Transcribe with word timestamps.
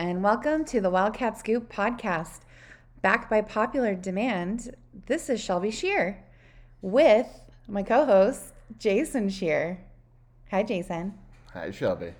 and 0.00 0.22
welcome 0.22 0.64
to 0.64 0.80
the 0.80 0.88
Wildcat 0.88 1.36
Scoop 1.36 1.70
podcast. 1.70 2.40
Back 3.02 3.28
by 3.28 3.42
popular 3.42 3.94
demand, 3.94 4.74
this 5.04 5.28
is 5.28 5.42
Shelby 5.42 5.70
Scheer 5.70 6.24
with 6.80 7.26
my 7.68 7.82
co 7.82 8.06
host, 8.06 8.54
Jason 8.78 9.28
Scheer. 9.28 9.78
Hi, 10.50 10.62
Jason. 10.62 11.12
Hi, 11.52 11.70
Shelby. 11.70 12.14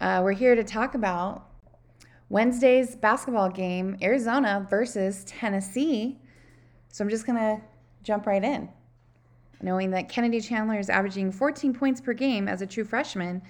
Uh, 0.00 0.22
we're 0.24 0.32
here 0.32 0.54
to 0.54 0.64
talk 0.64 0.94
about 0.94 1.50
Wednesday's 2.30 2.96
basketball 2.96 3.50
game, 3.50 3.98
Arizona 4.00 4.66
versus 4.70 5.22
Tennessee. 5.24 6.18
So 6.88 7.04
I'm 7.04 7.10
just 7.10 7.26
going 7.26 7.38
to 7.38 7.60
jump 8.02 8.24
right 8.24 8.42
in. 8.42 8.70
Knowing 9.60 9.90
that 9.90 10.08
Kennedy 10.08 10.40
Chandler 10.40 10.78
is 10.78 10.88
averaging 10.88 11.30
14 11.30 11.74
points 11.74 12.00
per 12.00 12.14
game 12.14 12.48
as 12.48 12.62
a 12.62 12.66
true 12.66 12.84
freshman, 12.84 13.42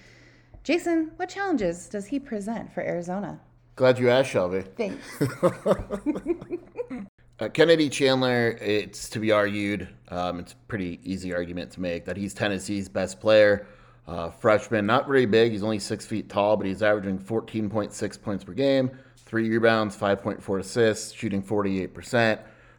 Jason, 0.63 1.11
what 1.17 1.31
challenges 1.31 1.89
does 1.89 2.07
he 2.07 2.21
present 2.21 2.73
for 2.73 2.83
Arizona? 2.83 3.41
Glad 3.77 3.99
you 3.99 4.11
asked, 4.11 4.31
Shelby. 4.31 4.61
Thanks. 4.77 5.23
uh, 7.41 7.49
Kennedy 7.49 7.89
Chandler, 7.89 8.59
it's 8.61 9.09
to 9.09 9.21
be 9.21 9.33
argued, 9.33 9.89
um, 10.09 10.39
it's 10.39 10.53
a 10.53 10.57
pretty 10.69 11.01
easy 11.03 11.33
argument 11.33 11.71
to 11.73 11.81
make 11.81 12.05
that 12.05 12.19
he's 12.19 12.35
Tennessee's 12.35 12.91
best 12.91 13.21
player. 13.21 13.67
Uh, 14.07 14.29
freshman, 14.29 14.85
not 14.85 15.07
very 15.07 15.25
big. 15.25 15.53
He's 15.53 15.63
only 15.63 15.79
six 15.79 16.05
feet 16.05 16.29
tall, 16.29 16.59
but 16.59 16.67
he's 16.67 16.83
averaging 16.83 17.19
14.6 17.19 18.23
points 18.23 18.45
per 18.45 18.53
game, 18.53 18.91
three 19.17 19.49
rebounds, 19.49 19.97
5.4 19.97 20.61
assists, 20.61 21.13
shooting 21.13 21.43
48%, 21.43 22.39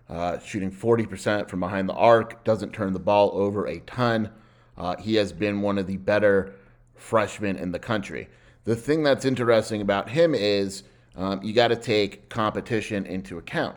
uh, 0.10 0.38
shooting 0.40 0.72
40% 0.72 1.50
from 1.50 1.62
behind 1.62 1.90
the 1.90 1.94
arc, 1.94 2.44
doesn't 2.44 2.74
turn 2.74 2.94
the 2.94 3.00
ball 3.00 3.32
over 3.34 3.66
a 3.66 3.80
ton. 3.82 4.30
Uh, 4.78 4.96
he 4.98 5.16
has 5.16 5.34
been 5.34 5.62
one 5.62 5.80
of 5.80 5.88
the 5.88 5.98
better 5.98 6.54
freshman 6.96 7.56
in 7.58 7.72
the 7.72 7.80
country. 7.80 8.30
The 8.64 8.76
thing 8.76 9.04
that's 9.04 9.26
interesting 9.26 9.82
about 9.82 10.10
him 10.10 10.36
is 10.36 10.84
um, 11.16 11.42
you 11.44 11.54
got 11.54 11.70
to 11.70 11.76
take 11.76 12.30
competition 12.30 13.06
into 13.06 13.38
account. 13.38 13.76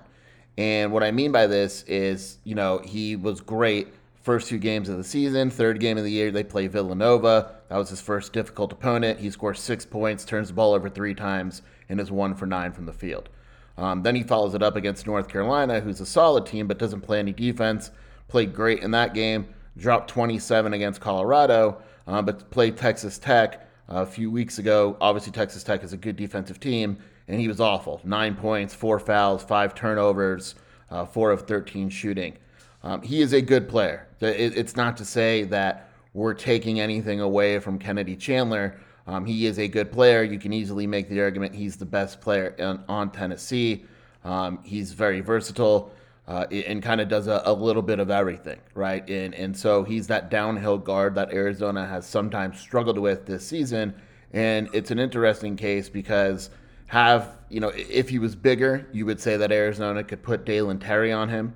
And 0.56 0.92
what 0.92 1.02
I 1.02 1.11
mean 1.11 1.33
by 1.33 1.47
this 1.47 1.83
is, 1.84 2.38
you 2.44 2.55
know, 2.55 2.78
he 2.78 3.16
was 3.16 3.41
great 3.41 3.88
first 4.22 4.48
two 4.48 4.58
games 4.58 4.88
of 4.88 4.97
the 4.97 5.05
season. 5.05 5.50
Third 5.50 5.80
game 5.80 5.98
of 5.98 6.05
the 6.05 6.11
year, 6.11 6.30
they 6.30 6.44
play 6.44 6.66
Villanova. 6.66 7.56
That 7.69 7.77
was 7.77 7.91
his 7.91 8.00
first 8.00 8.33
difficult 8.33 8.72
opponent. 8.72 9.20
He 9.20 9.31
scores 9.31 9.60
six 9.60 9.84
points, 9.84 10.25
turns 10.25 10.48
the 10.48 10.55
ball 10.55 10.72
over 10.72 10.88
three 10.88 11.14
times, 11.14 11.62
and 11.88 12.00
is 12.00 12.10
one 12.10 12.34
for 12.34 12.47
nine 12.47 12.72
from 12.72 12.86
the 12.86 12.92
field. 12.92 13.28
Um, 13.77 14.03
then 14.03 14.14
he 14.14 14.22
follows 14.22 14.55
it 14.55 14.62
up 14.62 14.77
against 14.77 15.06
North 15.06 15.28
Carolina, 15.28 15.81
who's 15.81 16.00
a 16.00 16.06
solid 16.06 16.47
team 16.47 16.69
but 16.69 16.78
doesn't 16.78 17.00
play 17.00 17.19
any 17.19 17.33
defense. 17.33 17.91
Played 18.28 18.55
great 18.55 18.83
in 18.83 18.92
that 18.92 19.14
game. 19.14 19.48
Dropped 19.77 20.08
27 20.08 20.72
against 20.72 21.00
Colorado 21.00 21.83
uh, 22.06 22.22
but 22.22 22.50
played 22.50 22.77
Texas 22.77 23.19
Tech 23.19 23.66
a 23.88 24.06
few 24.06 24.30
weeks 24.30 24.58
ago. 24.58 24.97
Obviously, 25.00 25.33
Texas 25.33 25.62
Tech 25.62 25.83
is 25.83 25.92
a 25.92 25.97
good 25.97 26.16
defensive 26.16 26.60
team, 26.60 26.98
and 27.28 27.41
he 27.41 27.48
was 27.48 27.60
awful. 27.60 28.00
Nine 28.05 28.34
points, 28.34 28.74
four 28.74 28.98
fouls, 28.98 29.42
five 29.42 29.74
turnovers, 29.74 30.55
uh, 30.91 31.05
four 31.05 31.30
of 31.30 31.42
13 31.42 31.88
shooting. 31.88 32.36
Um, 32.82 33.02
he 33.02 33.22
is 33.22 33.32
a 33.32 33.41
good 33.41 33.69
player. 33.69 34.06
It's 34.20 34.77
not 34.77 34.97
to 34.98 35.05
say 35.05 35.44
that 35.44 35.88
we're 36.12 36.34
taking 36.34 36.80
anything 36.80 37.20
away 37.20 37.58
from 37.58 37.78
Kennedy 37.78 38.14
Chandler. 38.14 38.78
Um, 39.06 39.25
he 39.25 39.47
is 39.47 39.58
a 39.58 39.69
good 39.69 39.91
player. 39.91 40.22
You 40.22 40.38
can 40.38 40.52
easily 40.52 40.86
make 40.86 41.08
the 41.08 41.20
argument 41.20 41.55
he's 41.55 41.77
the 41.77 41.86
best 41.86 42.20
player 42.20 42.55
on, 42.58 42.84
on 42.88 43.10
Tennessee. 43.10 43.84
Um, 44.25 44.60
he's 44.62 44.92
very 44.92 45.20
versatile 45.20 45.92
uh, 46.27 46.47
and 46.50 46.83
kind 46.83 47.00
of 47.00 47.08
does 47.08 47.27
a, 47.27 47.42
a, 47.44 47.53
little 47.53 47.83
bit 47.83 47.98
of 47.98 48.11
everything, 48.11 48.58
right? 48.75 49.08
And 49.11 49.34
and 49.34 49.56
so 49.56 49.84
he's 49.84 50.06
that 50.06 50.31
downhill 50.31 50.78
guard 50.78 51.14
that 51.16 51.33
Arizona 51.33 51.86
has 51.86 52.06
sometimes 52.06 52.58
struggled 52.58 52.98
with 52.98 53.27
this 53.27 53.47
season, 53.47 53.94
and 54.33 54.69
it's 54.72 54.91
an 54.91 54.98
interesting 54.98 55.56
case 55.56 55.89
because 55.89 56.48
have 56.86 57.36
you 57.50 57.60
know 57.60 57.72
if 57.75 58.09
he 58.09 58.19
was 58.19 58.34
bigger, 58.34 58.87
you 58.93 59.04
would 59.04 59.21
say 59.21 59.37
that 59.37 59.53
Arizona 59.53 60.03
could 60.03 60.22
put 60.22 60.47
Dalen 60.47 60.78
Terry 60.78 61.12
on 61.12 61.28
him. 61.28 61.54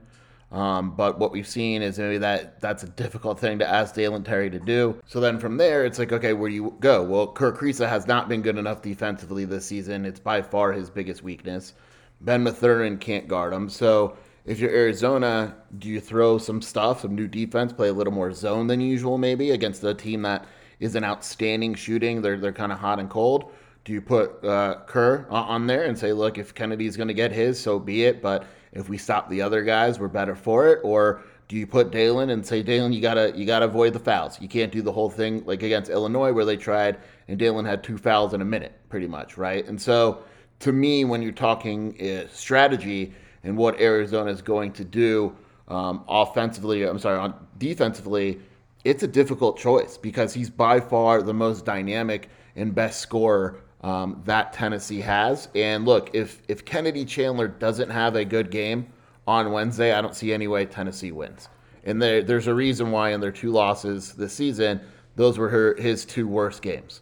Um, 0.50 0.96
but 0.96 1.18
what 1.18 1.30
we've 1.30 1.46
seen 1.46 1.82
is 1.82 1.98
maybe 1.98 2.18
that 2.18 2.60
that's 2.60 2.82
a 2.82 2.88
difficult 2.88 3.38
thing 3.38 3.58
to 3.58 3.68
ask 3.68 3.94
Dalen 3.94 4.24
Terry 4.24 4.48
to 4.50 4.58
do. 4.58 5.00
So 5.06 5.20
then 5.20 5.38
from 5.38 5.58
there, 5.58 5.84
it's 5.84 5.98
like, 5.98 6.10
okay, 6.10 6.32
where 6.32 6.48
do 6.48 6.54
you 6.54 6.74
go? 6.80 7.02
Well, 7.02 7.26
Kerr 7.26 7.52
Kriisa 7.52 7.86
has 7.86 8.06
not 8.06 8.30
been 8.30 8.40
good 8.40 8.56
enough 8.56 8.80
defensively 8.80 9.44
this 9.44 9.66
season. 9.66 10.06
It's 10.06 10.20
by 10.20 10.40
far 10.40 10.72
his 10.72 10.88
biggest 10.88 11.22
weakness. 11.22 11.74
Ben 12.22 12.42
Mathurin 12.42 12.96
can't 12.96 13.28
guard 13.28 13.52
him. 13.52 13.68
So 13.68 14.16
if 14.48 14.58
you're 14.58 14.70
Arizona, 14.70 15.54
do 15.78 15.88
you 15.88 16.00
throw 16.00 16.38
some 16.38 16.62
stuff, 16.62 17.02
some 17.02 17.14
new 17.14 17.28
defense, 17.28 17.70
play 17.70 17.88
a 17.88 17.92
little 17.92 18.12
more 18.12 18.32
zone 18.32 18.66
than 18.66 18.80
usual, 18.80 19.18
maybe 19.18 19.50
against 19.50 19.84
a 19.84 19.92
team 19.92 20.22
that 20.22 20.46
is 20.80 20.94
an 20.94 21.04
outstanding 21.04 21.74
shooting? 21.74 22.22
They're 22.22 22.38
they're 22.38 22.52
kind 22.52 22.72
of 22.72 22.78
hot 22.78 22.98
and 22.98 23.10
cold. 23.10 23.52
Do 23.84 23.92
you 23.92 24.00
put 24.00 24.42
uh, 24.42 24.78
Kerr 24.86 25.26
on 25.28 25.66
there 25.66 25.84
and 25.84 25.98
say, 25.98 26.12
look, 26.14 26.38
if 26.38 26.54
Kennedy's 26.54 26.96
going 26.96 27.08
to 27.08 27.14
get 27.14 27.30
his, 27.30 27.60
so 27.60 27.78
be 27.78 28.04
it. 28.04 28.22
But 28.22 28.46
if 28.72 28.88
we 28.88 28.98
stop 28.98 29.28
the 29.28 29.42
other 29.42 29.62
guys, 29.62 29.98
we're 29.98 30.08
better 30.08 30.34
for 30.34 30.68
it. 30.68 30.80
Or 30.82 31.22
do 31.48 31.56
you 31.56 31.66
put 31.66 31.90
Dalen 31.90 32.30
and 32.30 32.44
say, 32.44 32.62
Dalen, 32.62 32.94
you 32.94 33.02
gotta 33.02 33.32
you 33.36 33.44
gotta 33.44 33.66
avoid 33.66 33.92
the 33.92 33.98
fouls. 33.98 34.40
You 34.40 34.48
can't 34.48 34.72
do 34.72 34.80
the 34.80 34.92
whole 34.92 35.10
thing 35.10 35.44
like 35.44 35.62
against 35.62 35.90
Illinois 35.90 36.32
where 36.32 36.46
they 36.46 36.56
tried 36.56 36.98
and 37.28 37.38
Dalen 37.38 37.66
had 37.66 37.84
two 37.84 37.98
fouls 37.98 38.32
in 38.32 38.40
a 38.40 38.46
minute, 38.46 38.72
pretty 38.88 39.06
much, 39.06 39.36
right? 39.36 39.66
And 39.66 39.80
so, 39.80 40.24
to 40.60 40.72
me, 40.72 41.04
when 41.04 41.20
you're 41.20 41.32
talking 41.32 41.94
uh, 42.00 42.28
strategy 42.32 43.12
and 43.48 43.56
what 43.56 43.80
Arizona 43.80 44.30
is 44.30 44.42
going 44.42 44.72
to 44.72 44.84
do 44.84 45.34
um, 45.68 46.04
offensively. 46.06 46.82
I'm 46.82 46.98
sorry, 46.98 47.18
on 47.18 47.34
defensively, 47.56 48.40
it's 48.84 49.02
a 49.02 49.08
difficult 49.08 49.58
choice 49.58 49.96
because 49.96 50.34
he's 50.34 50.50
by 50.50 50.80
far 50.80 51.22
the 51.22 51.32
most 51.32 51.64
dynamic 51.64 52.28
and 52.56 52.74
best 52.74 53.00
scorer 53.00 53.60
um, 53.80 54.20
that 54.26 54.52
Tennessee 54.52 55.00
has. 55.00 55.48
And 55.54 55.86
look, 55.86 56.10
if 56.12 56.42
if 56.48 56.64
Kennedy 56.66 57.06
Chandler 57.06 57.48
doesn't 57.48 57.88
have 57.88 58.16
a 58.16 58.24
good 58.24 58.50
game 58.50 58.92
on 59.26 59.50
Wednesday, 59.50 59.92
I 59.94 60.02
don't 60.02 60.14
see 60.14 60.32
any 60.32 60.46
way 60.46 60.66
Tennessee 60.66 61.12
wins. 61.12 61.48
And 61.84 62.02
there, 62.02 62.22
there's 62.22 62.48
a 62.48 62.54
reason 62.54 62.90
why 62.90 63.12
in 63.12 63.20
their 63.20 63.32
two 63.32 63.50
losses 63.50 64.12
this 64.12 64.34
season, 64.34 64.80
those 65.16 65.38
were 65.38 65.48
her, 65.48 65.74
his 65.76 66.04
two 66.04 66.28
worst 66.28 66.60
games. 66.60 67.00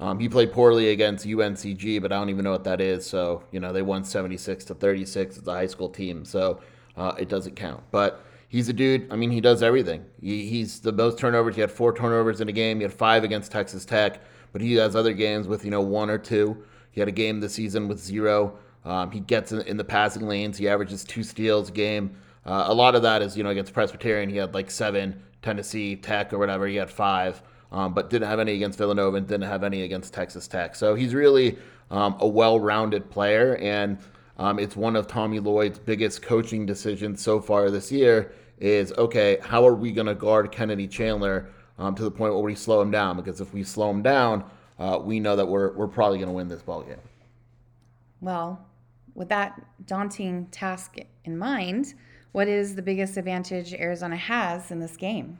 Um, 0.00 0.18
he 0.18 0.28
played 0.28 0.52
poorly 0.52 0.90
against 0.90 1.26
UNCG, 1.26 2.00
but 2.00 2.12
I 2.12 2.16
don't 2.16 2.30
even 2.30 2.44
know 2.44 2.52
what 2.52 2.64
that 2.64 2.80
is. 2.80 3.04
So 3.06 3.42
you 3.50 3.60
know 3.60 3.72
they 3.72 3.82
won 3.82 4.04
76 4.04 4.64
to 4.66 4.74
36 4.74 5.38
as 5.38 5.46
a 5.46 5.52
high 5.52 5.66
school 5.66 5.88
team, 5.88 6.24
so 6.24 6.60
uh, 6.96 7.14
it 7.18 7.28
doesn't 7.28 7.56
count. 7.56 7.82
But 7.90 8.24
he's 8.48 8.68
a 8.68 8.72
dude. 8.72 9.12
I 9.12 9.16
mean, 9.16 9.30
he 9.30 9.40
does 9.40 9.62
everything. 9.62 10.04
He, 10.20 10.46
he's 10.46 10.80
the 10.80 10.92
most 10.92 11.18
turnovers. 11.18 11.54
He 11.54 11.60
had 11.60 11.70
four 11.70 11.94
turnovers 11.94 12.40
in 12.40 12.48
a 12.48 12.52
game. 12.52 12.78
He 12.78 12.82
had 12.82 12.92
five 12.92 13.24
against 13.24 13.50
Texas 13.50 13.84
Tech, 13.84 14.20
but 14.52 14.60
he 14.60 14.74
has 14.74 14.94
other 14.94 15.12
games 15.12 15.48
with 15.48 15.64
you 15.64 15.70
know 15.70 15.80
one 15.80 16.10
or 16.10 16.18
two. 16.18 16.64
He 16.90 17.00
had 17.00 17.08
a 17.08 17.12
game 17.12 17.40
this 17.40 17.54
season 17.54 17.88
with 17.88 17.98
zero. 17.98 18.58
Um, 18.84 19.10
he 19.10 19.20
gets 19.20 19.52
in, 19.52 19.60
in, 19.62 19.76
the 19.76 19.84
passing 19.84 20.26
lanes. 20.26 20.56
He 20.56 20.68
averages 20.68 21.04
two 21.04 21.22
steals 21.22 21.68
a 21.68 21.72
game. 21.72 22.16
Uh, 22.46 22.64
a 22.68 22.74
lot 22.74 22.94
of 22.94 23.02
that 23.02 23.20
is 23.20 23.36
you 23.36 23.42
know 23.42 23.50
against 23.50 23.72
Presbyterian. 23.72 24.30
He 24.30 24.36
had 24.36 24.54
like 24.54 24.70
seven. 24.70 25.22
Tennessee 25.42 25.96
Tech 25.96 26.32
or 26.32 26.38
whatever. 26.38 26.66
He 26.66 26.76
had 26.76 26.90
five 26.90 27.42
um, 27.72 27.94
but 27.94 28.10
didn't 28.10 28.28
have 28.28 28.40
any 28.40 28.54
against 28.54 28.78
Villanova 28.78 29.16
and 29.16 29.26
didn't 29.26 29.48
have 29.48 29.64
any 29.64 29.82
against 29.82 30.14
Texas 30.14 30.48
Tech. 30.48 30.74
So 30.74 30.94
he's 30.94 31.14
really 31.14 31.58
um, 31.90 32.16
a 32.20 32.26
well 32.26 32.58
rounded 32.60 33.10
player, 33.10 33.56
and 33.56 33.98
um, 34.38 34.58
it's 34.58 34.76
one 34.76 34.96
of 34.96 35.06
Tommy 35.06 35.40
Lloyd's 35.40 35.78
biggest 35.78 36.22
coaching 36.22 36.64
decisions 36.66 37.20
so 37.20 37.40
far 37.40 37.70
this 37.70 37.90
year 37.90 38.32
is 38.58 38.92
okay, 38.92 39.38
how 39.42 39.66
are 39.66 39.74
we 39.74 39.92
going 39.92 40.06
to 40.06 40.14
guard 40.14 40.50
Kennedy 40.50 40.88
Chandler 40.88 41.48
um, 41.78 41.94
to 41.94 42.02
the 42.02 42.10
point 42.10 42.34
where 42.34 42.42
we 42.42 42.54
slow 42.54 42.80
him 42.80 42.90
down? 42.90 43.16
Because 43.16 43.40
if 43.40 43.52
we 43.52 43.62
slow 43.62 43.90
him 43.90 44.02
down, 44.02 44.44
uh, 44.78 44.98
we 45.00 45.20
know 45.20 45.36
that 45.36 45.46
we're, 45.46 45.72
we're 45.72 45.88
probably 45.88 46.18
going 46.18 46.28
to 46.28 46.34
win 46.34 46.48
this 46.48 46.62
ball 46.62 46.82
game. 46.82 46.96
Well, 48.20 48.64
with 49.14 49.28
that 49.28 49.60
daunting 49.86 50.46
task 50.46 50.96
in 51.24 51.38
mind, 51.38 51.94
what 52.32 52.48
is 52.48 52.74
the 52.74 52.82
biggest 52.82 53.16
advantage 53.16 53.74
Arizona 53.74 54.16
has 54.16 54.70
in 54.70 54.80
this 54.80 54.96
game? 54.96 55.38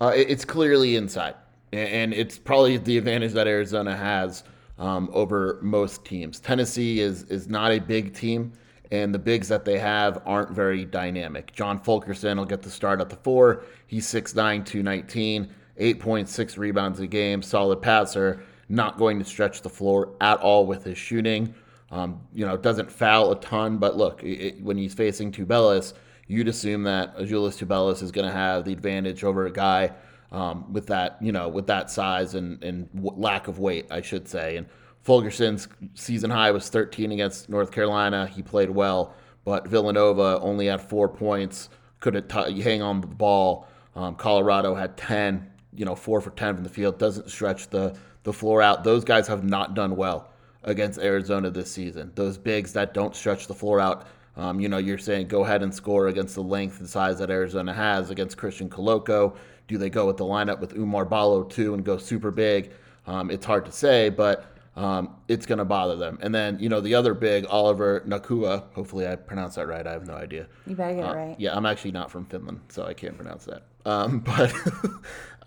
Uh, 0.00 0.12
it's 0.14 0.44
clearly 0.44 0.96
inside 0.96 1.34
and 1.74 2.14
it's 2.14 2.38
probably 2.38 2.76
the 2.76 2.98
advantage 2.98 3.32
that 3.32 3.46
Arizona 3.46 3.96
has 3.96 4.44
um, 4.78 5.08
over 5.12 5.58
most 5.62 6.04
teams. 6.04 6.40
Tennessee 6.40 7.00
is 7.00 7.24
is 7.24 7.48
not 7.48 7.72
a 7.72 7.78
big 7.78 8.14
team, 8.14 8.52
and 8.90 9.14
the 9.14 9.18
bigs 9.18 9.48
that 9.48 9.64
they 9.64 9.78
have 9.78 10.22
aren't 10.26 10.50
very 10.50 10.84
dynamic. 10.84 11.52
John 11.52 11.80
Fulkerson 11.80 12.38
will 12.38 12.44
get 12.44 12.62
the 12.62 12.70
start 12.70 13.00
at 13.00 13.08
the 13.08 13.16
four. 13.16 13.64
He's 13.86 14.06
6'9", 14.06 14.64
219, 14.64 15.48
8.6 15.78 16.58
rebounds 16.58 17.00
a 17.00 17.06
game, 17.06 17.42
solid 17.42 17.82
passer. 17.82 18.42
Not 18.68 18.96
going 18.96 19.18
to 19.18 19.24
stretch 19.24 19.62
the 19.62 19.68
floor 19.68 20.14
at 20.20 20.38
all 20.40 20.66
with 20.66 20.84
his 20.84 20.96
shooting. 20.96 21.54
Um, 21.90 22.20
you 22.32 22.46
know, 22.46 22.56
doesn't 22.56 22.90
foul 22.90 23.30
a 23.30 23.40
ton, 23.40 23.78
but 23.78 23.96
look, 23.96 24.24
it, 24.24 24.60
when 24.62 24.76
he's 24.76 24.94
facing 24.94 25.30
Tubelis, 25.30 25.92
you'd 26.26 26.48
assume 26.48 26.82
that 26.84 27.16
Azuolas 27.16 27.62
Tubelis 27.62 28.02
is 28.02 28.10
going 28.10 28.26
to 28.26 28.32
have 28.32 28.64
the 28.64 28.72
advantage 28.72 29.22
over 29.22 29.46
a 29.46 29.52
guy 29.52 29.92
um, 30.34 30.72
with 30.72 30.88
that, 30.88 31.16
you 31.20 31.30
know, 31.30 31.48
with 31.48 31.68
that 31.68 31.90
size 31.90 32.34
and, 32.34 32.62
and 32.64 32.88
lack 32.92 33.46
of 33.46 33.60
weight, 33.60 33.86
I 33.90 34.02
should 34.02 34.26
say. 34.26 34.56
And 34.56 34.66
Fulkerson's 35.00 35.68
season 35.94 36.28
high 36.28 36.50
was 36.50 36.68
13 36.68 37.12
against 37.12 37.48
North 37.48 37.70
Carolina. 37.70 38.26
He 38.26 38.42
played 38.42 38.68
well, 38.68 39.14
but 39.44 39.68
Villanova 39.68 40.40
only 40.40 40.66
had 40.66 40.82
four 40.82 41.08
points, 41.08 41.68
couldn't 42.00 42.28
t- 42.28 42.60
hang 42.60 42.82
on 42.82 43.00
the 43.00 43.06
ball. 43.06 43.68
Um, 43.94 44.16
Colorado 44.16 44.74
had 44.74 44.96
10, 44.96 45.48
you 45.72 45.84
know, 45.84 45.94
four 45.94 46.20
for 46.20 46.30
10 46.30 46.56
from 46.56 46.64
the 46.64 46.70
field, 46.70 46.98
doesn't 46.98 47.30
stretch 47.30 47.68
the, 47.68 47.96
the 48.24 48.32
floor 48.32 48.60
out. 48.60 48.82
Those 48.82 49.04
guys 49.04 49.28
have 49.28 49.44
not 49.44 49.74
done 49.74 49.94
well 49.94 50.32
against 50.64 50.98
Arizona 50.98 51.48
this 51.48 51.70
season. 51.70 52.10
Those 52.16 52.38
bigs 52.38 52.72
that 52.72 52.92
don't 52.92 53.14
stretch 53.14 53.46
the 53.46 53.54
floor 53.54 53.78
out. 53.78 54.08
Um, 54.36 54.60
you 54.60 54.68
know, 54.68 54.78
you're 54.78 54.98
saying 54.98 55.28
go 55.28 55.44
ahead 55.44 55.62
and 55.62 55.72
score 55.72 56.08
against 56.08 56.34
the 56.34 56.42
length 56.42 56.80
and 56.80 56.88
size 56.88 57.18
that 57.18 57.30
Arizona 57.30 57.72
has 57.72 58.10
against 58.10 58.36
Christian 58.36 58.68
Koloko. 58.68 59.36
Do 59.68 59.78
they 59.78 59.90
go 59.90 60.06
with 60.06 60.16
the 60.16 60.24
lineup 60.24 60.60
with 60.60 60.74
Oumar 60.74 61.08
Ballo 61.08 61.44
too 61.44 61.74
and 61.74 61.84
go 61.84 61.96
super 61.96 62.30
big? 62.30 62.72
Um, 63.06 63.30
it's 63.30 63.46
hard 63.46 63.64
to 63.66 63.72
say, 63.72 64.08
but 64.08 64.54
um, 64.76 65.16
it's 65.28 65.46
going 65.46 65.58
to 65.58 65.64
bother 65.64 65.96
them. 65.96 66.18
And 66.20 66.34
then, 66.34 66.58
you 66.58 66.68
know, 66.68 66.80
the 66.80 66.94
other 66.94 67.14
big, 67.14 67.46
Oliver 67.48 68.00
Nkamhoua, 68.06 68.64
hopefully 68.72 69.06
I 69.06 69.14
pronounced 69.16 69.56
that 69.56 69.66
right. 69.66 69.86
I 69.86 69.92
have 69.92 70.06
no 70.06 70.14
idea. 70.14 70.46
You 70.66 70.74
better 70.74 70.96
get 70.96 71.04
uh, 71.04 71.12
it 71.12 71.16
right. 71.16 71.36
Yeah, 71.38 71.56
I'm 71.56 71.66
actually 71.66 71.92
not 71.92 72.10
from 72.10 72.26
Finland, 72.26 72.60
so 72.68 72.84
I 72.84 72.94
can't 72.94 73.16
pronounce 73.16 73.44
that. 73.44 73.62
Um, 73.84 74.20
but 74.20 74.52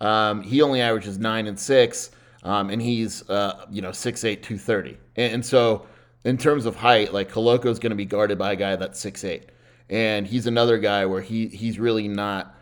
um, 0.00 0.42
he 0.42 0.62
only 0.62 0.80
averages 0.80 1.18
nine 1.18 1.46
and 1.46 1.58
six, 1.58 2.10
um, 2.42 2.70
and 2.70 2.80
he's, 2.80 3.28
uh, 3.28 3.66
you 3.70 3.82
know, 3.82 3.90
6'8, 3.90 4.42
230. 4.42 4.96
And, 5.16 5.34
and, 5.34 5.46
so, 5.46 5.86
in 6.28 6.36
terms 6.36 6.66
of 6.66 6.76
height, 6.76 7.14
like 7.14 7.32
Koloko 7.32 7.66
is 7.66 7.78
going 7.78 7.88
to 7.88 7.96
be 7.96 8.04
guarded 8.04 8.36
by 8.36 8.52
a 8.52 8.56
guy 8.56 8.76
that's 8.76 9.02
6'8. 9.02 9.44
And 9.88 10.26
he's 10.26 10.46
another 10.46 10.76
guy 10.76 11.06
where 11.06 11.22
he 11.22 11.46
he's 11.48 11.78
really 11.78 12.06
not 12.06 12.54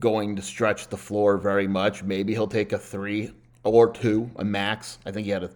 going 0.00 0.34
to 0.34 0.42
stretch 0.42 0.88
the 0.88 0.96
floor 0.96 1.38
very 1.38 1.68
much. 1.68 2.02
Maybe 2.02 2.32
he'll 2.32 2.48
take 2.48 2.72
a 2.72 2.78
three 2.78 3.32
or 3.62 3.92
two, 3.92 4.28
a 4.34 4.44
max. 4.44 4.98
I 5.06 5.12
think 5.12 5.26
he 5.26 5.30
had 5.30 5.44
a 5.44 5.50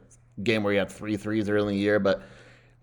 game 0.44 0.62
where 0.62 0.72
he 0.72 0.78
had 0.78 0.88
three 0.88 1.16
threes 1.16 1.48
early 1.48 1.74
in 1.74 1.78
the 1.78 1.82
year, 1.82 1.98
but 1.98 2.22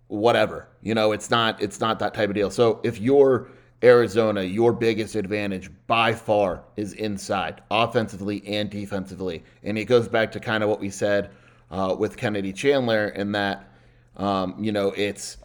whatever. 0.07 0.67
You 0.81 0.93
know, 0.93 1.13
it's 1.13 1.29
not 1.29 1.61
it's 1.61 1.79
not 1.79 1.99
that 1.99 2.13
type 2.13 2.27
of 2.27 2.35
deal. 2.35 2.51
So 2.51 2.81
if 2.83 2.99
you're 2.99 3.47
Arizona, 3.81 4.41
your 4.43 4.73
biggest 4.73 5.15
advantage 5.15 5.69
by 5.87 6.11
far 6.11 6.65
is 6.75 6.91
inside, 6.91 7.61
offensively 7.71 8.45
and 8.45 8.69
defensively. 8.69 9.45
And 9.63 9.77
it 9.77 9.85
goes 9.85 10.09
back 10.09 10.29
to 10.33 10.41
kind 10.41 10.61
of 10.61 10.69
what 10.69 10.81
we 10.81 10.89
said 10.89 11.29
uh, 11.71 11.95
with 11.97 12.17
Kennedy 12.17 12.51
Chandler 12.51 13.09
in 13.09 13.31
that, 13.31 13.71
um, 14.17 14.55
you 14.63 14.71
know, 14.71 14.91
it's 14.91 15.37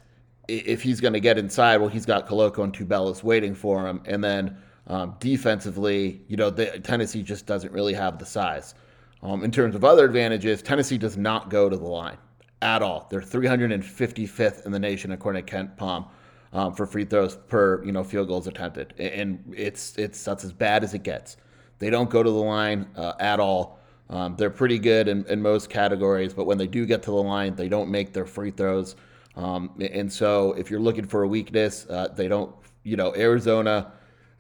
if 0.49 0.83
he's 0.83 1.01
going 1.01 1.13
to 1.13 1.21
get 1.21 1.39
inside, 1.39 1.79
well, 1.79 1.89
he's 1.89 2.07
got 2.07 2.27
Koloko 2.27 2.65
and 2.65 2.73
Tubelis 2.73 3.23
waiting 3.23 3.55
for 3.55 3.87
him. 3.87 4.03
And 4.05 4.23
then 4.23 4.57
um, 4.89 5.15
defensively, 5.21 6.23
you 6.27 6.37
know, 6.37 6.51
the, 6.51 6.81
Tennessee 6.81 7.23
just 7.23 7.47
doesn't 7.47 7.73
really 7.73 7.95
have 7.95 8.19
the 8.19 8.27
size. 8.27 8.75
Um, 9.23 9.45
in 9.45 9.53
terms 9.53 9.77
of 9.77 9.85
other 9.85 10.05
advantages, 10.05 10.63
Tennessee 10.63 10.99
does 10.99 11.17
not 11.17 11.49
go 11.49 11.69
to 11.69 11.77
the 11.77 11.87
line 11.87 12.19
at 12.61 12.83
all. 12.83 13.07
They're 13.11 13.21
355th 13.21 14.67
in 14.67 14.73
the 14.73 14.79
nation 14.81 15.13
according 15.13 15.45
to 15.47 15.53
KenPom 15.53 16.09
um, 16.53 16.75
for 16.75 16.87
free 16.87 17.05
throws 17.05 17.37
per 17.37 17.83
you 17.85 17.93
know 17.93 18.05
field 18.05 18.29
goals 18.29 18.47
attempted, 18.47 18.95
and 18.99 19.55
it's 19.57 19.97
it's 19.97 20.23
that's 20.23 20.45
as 20.45 20.53
bad 20.53 20.85
as 20.85 20.95
it 20.95 21.03
gets. 21.03 21.37
They 21.79 21.91
don't 21.91 22.11
go 22.11 22.23
to 22.23 22.31
the 22.31 22.37
line 22.37 22.89
uh, 22.97 23.15
at 23.19 23.41
all. 23.41 23.81
Um, 24.13 24.37
they're 24.37 24.51
pretty 24.51 24.79
good 24.79 25.09
in, 25.09 25.25
in 25.27 25.43
most 25.43 25.71
categories, 25.71 26.33
but 26.35 26.45
when 26.45 26.59
they 26.59 26.67
do 26.67 26.87
get 26.87 27.03
to 27.05 27.11
the 27.11 27.23
line, 27.23 27.57
they 27.57 27.69
don't 27.69 27.91
make 27.91 28.13
their 28.13 28.27
free 28.27 28.51
throws. 28.51 28.95
Um, 29.37 29.71
and 29.81 30.13
so, 30.13 30.53
if 30.53 30.71
you're 30.71 30.81
looking 30.81 31.07
for 31.07 31.23
a 31.23 31.29
weakness, 31.29 31.87
uh, 31.89 32.09
they 32.15 32.29
don't. 32.29 32.55
You 32.85 32.97
know, 32.97 33.15
Arizona 33.15 33.93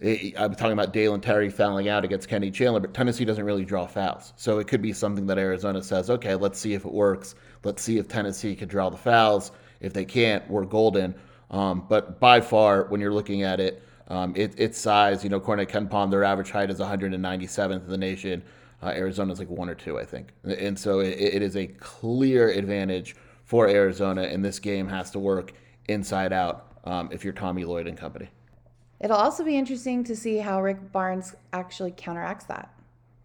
I'm 0.04 0.54
talking 0.54 0.72
about 0.72 0.92
Dalen 0.92 1.20
Terry 1.20 1.48
fouling 1.48 1.88
out 1.88 2.04
against 2.04 2.28
Kenny 2.28 2.50
Chandler, 2.50 2.80
but 2.80 2.92
Tennessee 2.92 3.24
doesn't 3.24 3.44
really 3.44 3.64
draw 3.64 3.86
fouls. 3.86 4.32
So 4.36 4.58
it 4.58 4.66
could 4.66 4.82
be 4.82 4.92
something 4.92 5.26
that 5.26 5.38
Arizona 5.38 5.80
says, 5.80 6.10
okay, 6.10 6.34
let's 6.34 6.58
see 6.58 6.74
if 6.74 6.84
it 6.84 6.92
works. 6.92 7.36
Let's 7.62 7.82
see 7.82 7.98
if 7.98 8.08
Tennessee 8.08 8.56
can 8.56 8.68
draw 8.68 8.90
the 8.90 8.96
fouls. 8.96 9.52
If 9.80 9.92
they 9.92 10.04
can't, 10.04 10.48
we're 10.50 10.64
golden. 10.64 11.14
Um, 11.50 11.86
but 11.88 12.18
by 12.18 12.40
far, 12.40 12.84
when 12.88 13.00
you're 13.00 13.12
looking 13.12 13.42
at 13.42 13.60
it, 13.60 13.82
um, 14.08 14.34
it, 14.34 14.58
its 14.58 14.76
size, 14.76 15.22
you 15.22 15.30
know, 15.30 15.36
according 15.36 15.66
to 15.66 15.72
KenPom, 15.72 16.10
their 16.10 16.24
average 16.24 16.50
height 16.50 16.70
is 16.70 16.80
197th 16.80 17.84
in 17.84 17.88
the 17.88 17.96
nation. 17.96 18.42
Uh, 18.82 18.88
Arizona's 18.88 19.38
like 19.38 19.48
one 19.48 19.68
or 19.68 19.74
two, 19.74 19.98
I 19.98 20.04
think. 20.04 20.28
And 20.44 20.78
so 20.78 21.00
it, 21.00 21.18
it 21.18 21.42
is 21.42 21.56
a 21.56 21.66
clear 21.66 22.48
advantage 22.50 23.14
for 23.44 23.68
Arizona, 23.68 24.22
and 24.22 24.44
this 24.44 24.58
game 24.58 24.88
has 24.88 25.10
to 25.12 25.18
work 25.18 25.52
inside 25.88 26.32
out 26.32 26.72
um, 26.84 27.08
if 27.12 27.22
you're 27.22 27.32
Tommy 27.32 27.64
Lloyd 27.64 27.86
and 27.86 27.96
company. 27.96 28.28
It'll 29.00 29.16
also 29.16 29.44
be 29.44 29.56
interesting 29.56 30.04
to 30.04 30.16
see 30.16 30.38
how 30.38 30.62
Rick 30.62 30.92
Barnes 30.92 31.34
actually 31.52 31.92
counteracts 31.96 32.44
that. 32.46 32.72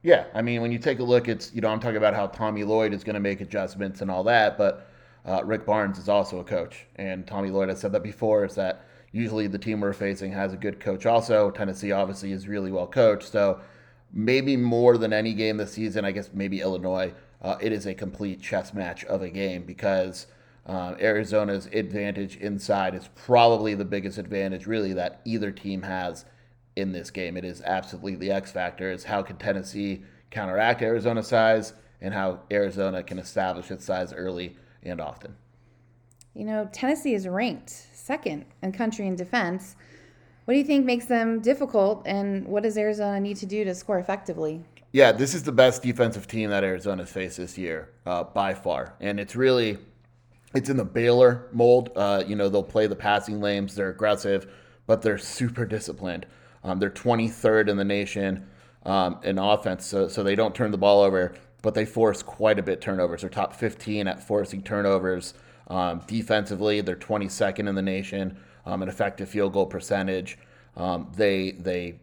Yeah, 0.04 0.26
I 0.34 0.42
mean, 0.42 0.62
when 0.62 0.72
you 0.72 0.80
take 0.80 1.00
a 1.00 1.04
look, 1.04 1.28
it's 1.28 1.54
you 1.54 1.62
know 1.62 1.70
I'm 1.70 1.80
talking 1.80 1.98
about 1.98 2.14
how 2.14 2.28
Tommy 2.28 2.64
Lloyd 2.64 2.94
is 2.94 3.04
going 3.04 3.16
to 3.16 3.20
make 3.20 3.42
adjustments 3.42 4.02
and 4.02 4.10
all 4.10 4.24
that, 4.24 4.58
but 4.58 4.90
uh, 5.26 5.44
Rick 5.44 5.66
Barnes 5.66 5.98
is 5.98 6.08
also 6.08 6.40
a 6.40 6.44
coach, 6.44 6.86
and 6.96 7.28
Tommy 7.28 7.50
Lloyd 7.50 7.70
has 7.70 7.80
said 7.80 7.92
that 7.92 8.04
before. 8.04 8.46
Is 8.46 8.56
that 8.56 8.86
usually 9.12 9.48
the 9.48 9.58
team 9.58 9.82
we're 9.82 9.94
facing 9.94 10.32
has 10.32 10.54
a 10.54 10.58
good 10.58 10.80
coach. 10.80 11.06
Also, 11.06 11.52
Tennessee 11.52 11.92
obviously 11.92 12.32
is 12.32 12.48
really 12.48 12.72
well 12.72 12.88
coached, 12.88 13.32
so 13.32 13.60
maybe 14.14 14.58
more 14.58 14.98
than 14.98 15.14
any 15.14 15.34
game 15.34 15.58
this 15.58 15.74
season, 15.74 16.06
I 16.06 16.12
guess 16.12 16.30
maybe 16.34 16.62
Illinois, 16.62 17.14
uh, 17.42 17.58
it 17.62 17.72
is 17.72 17.86
a 17.86 17.94
complete 17.94 18.42
chess 18.42 18.74
match 18.74 19.04
of 19.06 19.22
a 19.22 19.30
game 19.30 19.64
because 19.64 20.28
uh, 20.66 20.96
Arizona's 21.00 21.68
advantage 21.68 22.38
inside 22.38 22.96
is 22.96 23.10
probably 23.16 23.74
the 23.76 23.86
biggest 23.86 24.18
advantage, 24.18 24.66
really, 24.66 24.94
that 24.94 25.22
either 25.26 25.52
team 25.52 25.82
has 25.84 26.26
in 26.76 26.92
this 26.92 27.10
game. 27.10 27.38
It 27.38 27.46
is 27.46 27.62
absolutely 27.62 28.16
the 28.16 28.32
X 28.32 28.52
factor. 28.52 28.92
Is 28.92 29.04
how 29.04 29.22
can 29.22 29.38
Tennessee 29.38 30.04
counteract 30.30 30.82
Arizona's 30.82 31.28
size, 31.28 31.74
and 32.02 32.14
how 32.14 32.40
Arizona 32.52 33.04
can 33.04 33.20
establish 33.20 33.72
its 33.72 33.86
size 33.86 34.14
early 34.14 34.56
and 34.84 35.02
often. 35.02 35.36
You 36.34 36.46
know, 36.46 36.70
Tennessee 36.72 37.16
is 37.16 37.28
ranked 37.28 37.70
second 37.70 38.46
in 38.62 38.72
country 38.72 39.08
in 39.08 39.16
defense. 39.16 39.76
What 40.48 40.54
do 40.54 40.60
you 40.60 40.64
think 40.64 40.86
makes 40.86 41.04
them 41.04 41.42
difficult, 41.42 42.04
and 42.06 42.48
what 42.48 42.64
does 42.64 42.78
Arizona 42.78 43.20
need 43.20 43.36
to 43.36 43.46
do 43.46 43.66
to 43.66 43.76
score 43.76 44.00
effectively? 44.00 44.62
Yeah, 44.94 45.12
this 45.12 45.34
is 45.34 45.44
the 45.44 45.52
best 45.52 45.84
defensive 45.84 46.26
team 46.26 46.52
that 46.52 46.64
Arizona 46.64 47.06
faced 47.06 47.36
this 47.36 47.58
year 47.58 47.90
uh, 48.06 48.24
by 48.24 48.54
far, 48.54 48.94
and 49.02 49.20
it's 49.20 49.36
really 49.36 49.78
it's 50.56 50.70
in 50.70 50.78
the 50.78 50.86
Baylor 50.86 51.50
mold. 51.52 51.90
Uh, 51.98 52.24
you 52.26 52.38
know, 52.38 52.48
they'll 52.48 52.64
play 52.64 52.88
the 52.88 52.96
passing 52.96 53.42
lanes. 53.42 53.76
They're 53.76 53.90
aggressive, 53.90 54.50
but 54.86 55.02
they're 55.02 55.18
super 55.18 55.66
disciplined. 55.66 56.26
Um, 56.64 56.80
they're 56.80 56.92
23rd 56.92 57.68
in 57.68 57.76
the 57.76 57.84
nation 57.84 58.48
um, 58.86 59.20
in 59.24 59.40
offense, 59.40 59.86
so, 59.86 60.08
so 60.08 60.24
they 60.24 60.36
don't 60.36 60.56
turn 60.56 60.72
the 60.72 60.78
ball 60.78 61.02
over, 61.02 61.36
but 61.62 61.74
they 61.74 61.84
force 61.84 62.24
quite 62.24 62.58
a 62.58 62.64
bit 62.64 62.80
turnovers. 62.80 63.20
They're 63.20 63.30
top 63.30 63.54
15 63.54 64.08
at 64.08 64.26
forcing 64.26 64.64
turnovers. 64.64 65.34
Um, 65.68 66.04
defensively, 66.08 66.80
they're 66.80 66.96
22nd 66.96 67.68
in 67.68 67.76
the 67.76 67.82
nation 67.82 68.40
um, 68.68 68.84
in 68.84 68.90
effective 68.90 69.30
field 69.30 69.54
goal 69.54 69.66
percentage. 69.66 70.38
Um, 70.76 71.12
they 71.16 71.52
they 71.52 72.00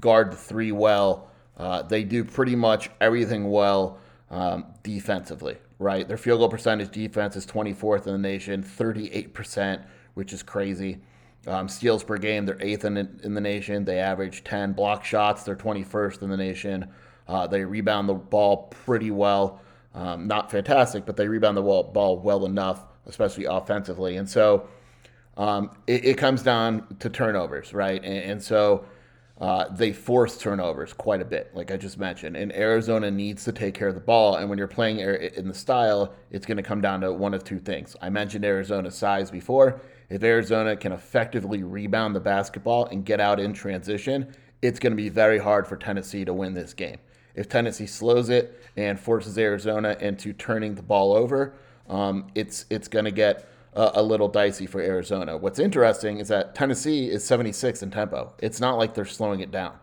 guard 0.00 0.32
the 0.32 0.36
three 0.36 0.72
well. 0.72 1.30
Uh, 1.56 1.82
they 1.82 2.04
do 2.04 2.24
pretty 2.24 2.56
much 2.56 2.90
everything 3.00 3.50
well 3.50 3.98
um, 4.30 4.66
defensively 4.82 5.56
right? 5.80 6.06
Their 6.06 6.18
field 6.18 6.38
goal 6.38 6.48
percentage 6.48 6.92
defense 6.92 7.34
is 7.34 7.46
24th 7.46 8.06
in 8.06 8.12
the 8.12 8.18
nation, 8.18 8.62
38%, 8.62 9.82
which 10.14 10.32
is 10.32 10.42
crazy. 10.42 10.98
Um, 11.46 11.68
steals 11.68 12.04
per 12.04 12.18
game, 12.18 12.44
they're 12.44 12.60
eighth 12.60 12.84
in, 12.84 12.98
in 12.98 13.34
the 13.34 13.40
nation. 13.40 13.84
They 13.84 13.98
average 13.98 14.44
10 14.44 14.74
block 14.74 15.04
shots, 15.04 15.42
they're 15.42 15.56
21st 15.56 16.22
in 16.22 16.28
the 16.28 16.36
nation. 16.36 16.86
Uh, 17.26 17.46
they 17.46 17.64
rebound 17.64 18.08
the 18.08 18.14
ball 18.14 18.68
pretty 18.84 19.10
well. 19.10 19.62
Um, 19.94 20.28
not 20.28 20.50
fantastic, 20.50 21.06
but 21.06 21.16
they 21.16 21.26
rebound 21.26 21.56
the 21.56 21.62
ball 21.62 22.20
well 22.22 22.44
enough, 22.44 22.84
especially 23.06 23.46
offensively. 23.46 24.16
And 24.16 24.28
so 24.28 24.68
um, 25.36 25.70
it, 25.86 26.04
it, 26.04 26.18
comes 26.18 26.42
down 26.42 26.96
to 26.98 27.08
turnovers, 27.08 27.72
right? 27.72 28.02
And, 28.02 28.32
and 28.32 28.42
so 28.42 28.84
uh, 29.40 29.68
they 29.70 29.92
force 29.92 30.36
turnovers 30.36 30.92
quite 30.92 31.22
a 31.22 31.24
bit, 31.24 31.50
like 31.54 31.70
I 31.70 31.78
just 31.78 31.98
mentioned. 31.98 32.36
And 32.36 32.54
Arizona 32.54 33.10
needs 33.10 33.44
to 33.44 33.52
take 33.52 33.72
care 33.72 33.88
of 33.88 33.94
the 33.94 34.00
ball. 34.00 34.36
And 34.36 34.50
when 34.50 34.58
you're 34.58 34.68
playing 34.68 34.98
in 34.98 35.48
the 35.48 35.54
style, 35.54 36.12
it's 36.30 36.44
going 36.44 36.58
to 36.58 36.62
come 36.62 36.82
down 36.82 37.00
to 37.00 37.12
one 37.12 37.32
of 37.32 37.42
two 37.42 37.58
things. 37.58 37.96
I 38.02 38.10
mentioned 38.10 38.44
Arizona's 38.44 38.94
size 38.94 39.30
before. 39.30 39.80
If 40.10 40.22
Arizona 40.22 40.76
can 40.76 40.92
effectively 40.92 41.62
rebound 41.62 42.14
the 42.14 42.20
basketball 42.20 42.86
and 42.86 43.04
get 43.04 43.18
out 43.18 43.40
in 43.40 43.54
transition, 43.54 44.34
it's 44.60 44.78
going 44.78 44.92
to 44.92 44.96
be 44.96 45.08
very 45.08 45.38
hard 45.38 45.66
for 45.66 45.76
Tennessee 45.76 46.24
to 46.26 46.34
win 46.34 46.52
this 46.52 46.74
game. 46.74 46.98
If 47.34 47.48
Tennessee 47.48 47.86
slows 47.86 48.28
it 48.28 48.62
and 48.76 49.00
forces 49.00 49.38
Arizona 49.38 49.96
into 50.00 50.34
turning 50.34 50.74
the 50.74 50.82
ball 50.82 51.14
over, 51.14 51.54
um, 51.88 52.26
it's 52.34 52.66
it's 52.70 52.88
going 52.88 53.04
to 53.04 53.10
get 53.10 53.48
uh, 53.74 53.92
a 53.94 54.02
little 54.02 54.28
dicey 54.28 54.66
for 54.66 54.80
Arizona. 54.80 55.36
What's 55.36 55.58
interesting 55.58 56.18
is 56.18 56.28
that 56.28 56.54
Tennessee 56.54 57.08
is 57.08 57.24
76 57.24 57.82
in 57.82 57.90
tempo. 57.90 58.34
It's 58.38 58.60
not 58.60 58.78
like 58.78 58.94
they're 58.94 59.04
slowing 59.04 59.40
it 59.40 59.50
down. 59.50 59.74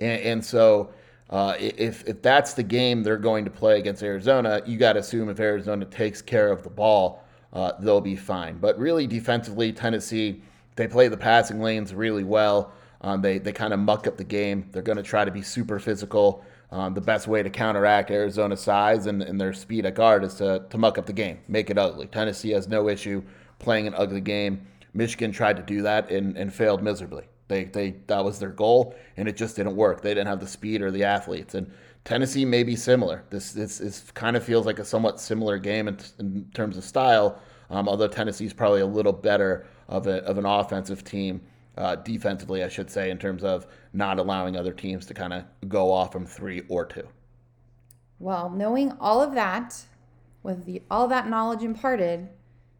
And, 0.00 0.20
and 0.22 0.44
so 0.44 0.90
uh, 1.30 1.54
if, 1.58 2.06
if 2.06 2.22
that's 2.22 2.54
the 2.54 2.62
game 2.62 3.02
they're 3.02 3.16
going 3.16 3.44
to 3.44 3.50
play 3.50 3.78
against 3.78 4.02
Arizona, 4.02 4.62
you 4.66 4.78
got 4.78 4.94
to 4.94 5.00
assume 5.00 5.28
if 5.28 5.40
Arizona 5.40 5.84
takes 5.84 6.22
care 6.22 6.50
of 6.50 6.62
the 6.62 6.70
ball, 6.70 7.24
uh, 7.52 7.72
they'll 7.80 8.00
be 8.00 8.16
fine. 8.16 8.58
But 8.58 8.78
really, 8.78 9.06
defensively, 9.06 9.72
Tennessee, 9.72 10.42
they 10.76 10.88
play 10.88 11.08
the 11.08 11.16
passing 11.16 11.60
lanes 11.60 11.94
really 11.94 12.24
well. 12.24 12.72
Um, 13.00 13.20
they 13.20 13.38
they 13.38 13.52
kind 13.52 13.72
of 13.72 13.78
muck 13.78 14.06
up 14.06 14.16
the 14.16 14.24
game. 14.24 14.66
They're 14.72 14.82
going 14.82 14.96
to 14.96 15.02
try 15.02 15.24
to 15.24 15.30
be 15.30 15.42
super 15.42 15.78
physical. 15.78 16.44
Um, 16.74 16.92
the 16.92 17.00
best 17.00 17.28
way 17.28 17.40
to 17.40 17.50
counteract 17.50 18.10
Arizona's 18.10 18.60
size 18.60 19.06
and, 19.06 19.22
and, 19.22 19.40
their 19.40 19.52
speed 19.52 19.86
at 19.86 19.94
guard 19.94 20.24
is 20.24 20.34
to, 20.34 20.66
to 20.70 20.76
muck 20.76 20.98
up 20.98 21.06
the 21.06 21.12
game, 21.12 21.38
make 21.46 21.70
it 21.70 21.78
ugly. 21.78 22.08
Tennessee 22.08 22.50
has 22.50 22.66
no 22.66 22.88
issue 22.88 23.22
playing 23.60 23.86
an 23.86 23.94
ugly 23.94 24.20
game. 24.20 24.66
Michigan 24.92 25.30
tried 25.30 25.56
to 25.56 25.62
do 25.62 25.82
that 25.82 26.10
and, 26.10 26.36
and 26.36 26.52
failed 26.52 26.82
miserably. 26.82 27.28
They, 27.46 27.66
they 27.66 27.94
that 28.08 28.24
was 28.24 28.40
their 28.40 28.50
goal, 28.50 28.96
and 29.16 29.28
it 29.28 29.36
just 29.36 29.54
didn't 29.54 29.76
work. 29.76 30.00
They 30.00 30.14
didn't 30.14 30.26
have 30.26 30.40
the 30.40 30.48
speed 30.48 30.82
or 30.82 30.90
the 30.90 31.04
athletes. 31.04 31.54
And 31.54 31.70
Tennessee 32.02 32.44
may 32.44 32.64
be 32.64 32.74
similar. 32.74 33.22
This 33.30 33.52
this, 33.52 33.78
this 33.78 34.10
kind 34.10 34.36
of 34.36 34.42
feels 34.42 34.66
like 34.66 34.80
a 34.80 34.84
somewhat 34.84 35.20
similar 35.20 35.58
game 35.58 35.86
in, 35.86 35.96
in 36.18 36.50
terms 36.54 36.76
of 36.76 36.82
style. 36.82 37.38
Um, 37.70 37.88
although 37.88 38.08
Tennessee's 38.08 38.52
probably 38.52 38.80
a 38.80 38.86
little 38.86 39.12
better 39.12 39.64
of, 39.88 40.08
a, 40.08 40.24
of 40.24 40.38
an 40.38 40.44
offensive 40.44 41.04
team, 41.04 41.40
uh, 41.76 41.96
defensively, 41.96 42.62
I 42.62 42.68
should 42.68 42.90
say, 42.90 43.10
in 43.10 43.18
terms 43.18 43.44
of 43.44 43.66
not 43.92 44.18
allowing 44.18 44.56
other 44.56 44.72
teams 44.72 45.06
to 45.06 45.14
kind 45.14 45.32
of 45.32 45.44
go 45.68 45.90
off 45.92 46.12
from 46.12 46.26
three 46.26 46.62
or 46.68 46.84
two. 46.84 47.06
Well, 48.18 48.50
knowing 48.50 48.92
all 49.00 49.20
of 49.20 49.34
that, 49.34 49.84
with 50.42 50.64
the, 50.66 50.82
all 50.90 51.08
that 51.08 51.28
knowledge 51.28 51.62
imparted, 51.62 52.28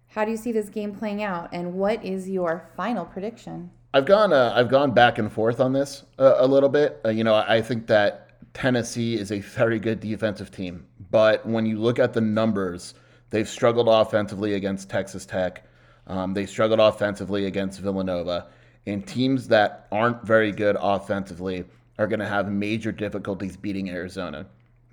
how 0.08 0.24
do 0.24 0.30
you 0.30 0.36
see 0.36 0.52
this 0.52 0.68
game 0.68 0.94
playing 0.94 1.22
out, 1.22 1.48
and 1.52 1.74
what 1.74 2.04
is 2.04 2.28
your 2.28 2.70
final 2.76 3.04
prediction? 3.04 3.70
I've 3.92 4.06
gone 4.06 4.32
uh, 4.32 4.52
I've 4.54 4.68
gone 4.68 4.92
back 4.92 5.18
and 5.18 5.32
forth 5.32 5.60
on 5.60 5.72
this 5.72 6.04
uh, 6.18 6.34
a 6.38 6.46
little 6.46 6.68
bit. 6.68 7.00
Uh, 7.04 7.10
you 7.10 7.24
know, 7.24 7.34
I 7.34 7.62
think 7.62 7.86
that 7.88 8.52
Tennessee 8.52 9.14
is 9.14 9.32
a 9.32 9.40
very 9.40 9.78
good 9.78 10.00
defensive 10.00 10.50
team, 10.50 10.86
but 11.10 11.44
when 11.46 11.66
you 11.66 11.78
look 11.78 11.98
at 11.98 12.12
the 12.12 12.20
numbers, 12.20 12.94
they've 13.30 13.48
struggled 13.48 13.88
offensively 13.88 14.54
against 14.54 14.88
Texas 14.88 15.26
Tech. 15.26 15.64
Um, 16.06 16.34
they 16.34 16.46
struggled 16.46 16.80
offensively 16.80 17.46
against 17.46 17.80
Villanova, 17.80 18.48
and 18.86 19.06
teams 19.06 19.48
that 19.48 19.86
aren't 19.90 20.24
very 20.26 20.52
good 20.52 20.76
offensively 20.80 21.64
are 21.98 22.06
going 22.06 22.20
to 22.20 22.26
have 22.26 22.50
major 22.50 22.92
difficulties 22.92 23.56
beating 23.56 23.90
Arizona 23.90 24.46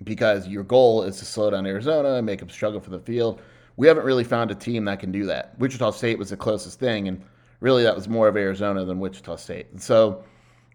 because 0.04 0.48
your 0.48 0.62
goal 0.62 1.02
is 1.02 1.18
to 1.18 1.24
slow 1.24 1.50
down 1.50 1.66
Arizona 1.66 2.14
and 2.14 2.26
make 2.26 2.40
them 2.40 2.50
struggle 2.50 2.80
for 2.80 2.90
the 2.90 2.98
field. 2.98 3.40
We 3.76 3.86
haven't 3.86 4.04
really 4.04 4.24
found 4.24 4.50
a 4.50 4.54
team 4.54 4.84
that 4.86 5.00
can 5.00 5.12
do 5.12 5.26
that. 5.26 5.58
Wichita 5.58 5.90
State 5.92 6.18
was 6.18 6.30
the 6.30 6.36
closest 6.36 6.78
thing, 6.78 7.08
and 7.08 7.22
really 7.60 7.82
that 7.82 7.94
was 7.94 8.08
more 8.08 8.28
of 8.28 8.36
Arizona 8.36 8.84
than 8.84 8.98
Wichita 8.98 9.36
State. 9.36 9.66
And 9.72 9.80
so 9.80 10.24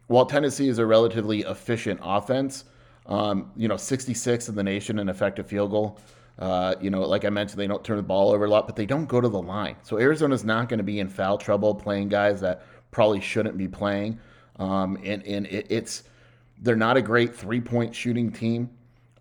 while 0.08 0.26
Tennessee 0.26 0.70
is 0.70 0.80
a 0.80 0.86
relatively 0.86 1.42
efficient 1.42 2.00
offense, 2.04 2.66
um, 3.08 3.52
you 3.56 3.68
know, 3.68 3.78
66 3.78 4.50
in 4.50 4.56
the 4.56 4.64
nation 4.64 5.00
in 5.00 5.10
effective 5.10 5.48
field 5.48 5.72
goal. 5.72 6.00
Uh, 6.40 6.76
you 6.80 6.92
know, 6.92 7.02
like 7.02 7.26
I 7.26 7.30
mentioned, 7.30 7.60
they 7.60 7.68
don't 7.68 7.84
turn 7.84 7.98
the 7.98 8.04
ball 8.04 8.32
over 8.32 8.46
a 8.46 8.50
lot, 8.50 8.68
but 8.68 8.76
they 8.76 8.86
don't 8.86 9.06
go 9.06 9.20
to 9.20 9.28
the 9.28 9.42
line. 9.42 9.76
So 9.82 9.98
Arizona's 9.98 10.44
not 10.44 10.70
going 10.70 10.78
to 10.78 10.84
be 10.84 11.00
in 11.00 11.08
foul 11.08 11.38
trouble 11.38 11.74
playing 11.74 12.10
guys 12.10 12.42
that 12.42 12.64
probably 12.98 13.22
shouldn't 13.22 13.56
be 13.56 13.68
playing. 13.68 14.18
Um, 14.58 14.98
and 15.04 15.24
and 15.28 15.46
it, 15.46 15.68
it's 15.70 16.02
they're 16.64 16.76
not 16.76 16.98
a 16.98 17.02
great 17.04 17.36
three 17.36 17.62
point 17.62 17.94
shooting 17.94 18.32
team. 18.32 18.72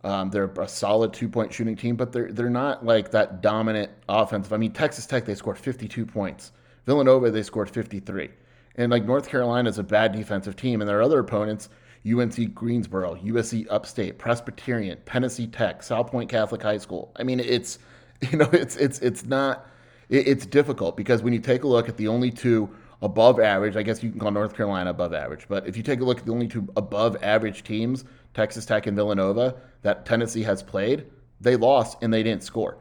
Um, 0.03 0.31
they're 0.31 0.51
a 0.59 0.67
solid 0.67 1.13
two 1.13 1.29
point 1.29 1.53
shooting 1.53 1.77
team, 1.77 1.95
but 1.95 2.11
they're 2.11 2.33
they're 2.33 2.49
not 2.49 2.87
like 2.87 3.11
that 3.11 3.43
dominant 3.43 3.91
offensive. 4.09 4.55
I 4.55 4.57
mean, 4.57 4.73
Texas 4.73 5.05
Tech 5.05 5.27
they 5.27 5.35
scored 5.35 5.59
52 5.59 6.07
points. 6.07 6.53
Villanova 6.87 7.31
they 7.31 7.43
scored 7.43 7.69
53, 7.69 8.31
and 8.77 8.91
like 8.91 9.05
North 9.05 9.29
Carolina 9.29 9.69
is 9.69 9.77
a 9.79 9.83
bad 9.83 10.13
defensive 10.13 10.57
team, 10.57 10.81
and 10.81 10.89
their 10.89 11.03
other 11.03 11.19
opponents. 11.19 11.69
UNC 12.07 12.55
Greensboro, 12.55 13.17
USC 13.17 13.67
Upstate, 13.69 14.17
Presbyterian, 14.17 14.97
Tennessee 15.05 15.49
Tech, 15.49 15.83
South 15.83 16.11
Point 16.11 16.31
Catholic 16.31 16.63
High 16.63 16.79
School. 16.79 17.13
I 17.17 17.25
mean, 17.25 17.41
it's 17.41 17.79
you 18.31 18.39
know, 18.39 18.49
it's 18.55 18.77
it's 18.77 19.01
it's 19.01 19.27
not 19.27 19.67
it's 20.09 20.47
difficult 20.47 20.97
because 20.97 21.23
when 21.23 21.35
you 21.35 21.41
take 21.41 21.65
a 21.65 21.67
look 21.67 21.91
at 21.91 21.99
the 21.99 22.09
only 22.09 22.31
two 22.31 22.71
above 23.03 23.41
average, 23.41 23.77
I 23.77 23.83
guess 23.83 24.03
you 24.03 24.11
can 24.11 24.19
call 24.19 24.31
North 24.31 24.57
Carolina 24.57 24.91
above 24.91 25.13
average, 25.13 25.47
but 25.49 25.67
if 25.67 25.77
you 25.77 25.83
take 25.83 26.01
a 26.01 26.05
look 26.05 26.19
at 26.19 26.27
the 26.27 26.33
only 26.33 26.49
two 26.49 26.67
above 26.77 27.17
average 27.23 27.63
teams, 27.63 28.05
Texas 28.35 28.65
Tech 28.67 28.87
and 28.87 28.97
Villanova, 28.97 29.57
that 29.83 30.07
Tennessee 30.07 30.43
has 30.43 30.63
played, 30.63 31.07
they 31.41 31.57
lost 31.57 31.99
and 32.03 32.13
they 32.13 32.23
didn't 32.23 32.43
score. 32.43 32.79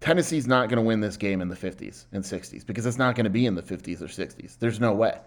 Tennessee's 0.00 0.46
not 0.46 0.68
going 0.68 0.76
to 0.76 0.86
win 0.86 1.00
this 1.00 1.16
game 1.16 1.40
in 1.40 1.48
the 1.48 1.56
50s 1.56 2.06
and 2.12 2.22
60s 2.22 2.66
because 2.66 2.84
it's 2.84 2.98
not 2.98 3.14
going 3.14 3.24
to 3.24 3.30
be 3.30 3.46
in 3.46 3.54
the 3.54 3.62
50s 3.62 4.00
or 4.02 4.06
60s. 4.06 4.58
There's 4.58 4.78
no 4.78 4.92
way. 4.92 5.18